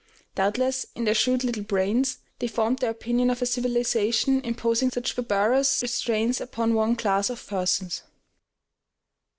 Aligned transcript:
Doubtless, 0.33 0.87
in 0.95 1.03
their 1.03 1.13
shrewd 1.13 1.43
little 1.43 1.61
brains, 1.61 2.17
they 2.39 2.47
formed 2.47 2.79
their 2.79 2.89
opinion 2.89 3.29
of 3.29 3.39
a 3.43 3.45
civilization 3.45 4.41
imposing 4.43 4.89
such 4.89 5.15
barbarous 5.15 5.79
restraints 5.83 6.41
upon 6.41 6.73
one 6.73 6.95
class 6.95 7.29
of 7.29 7.45
persons. 7.45 8.01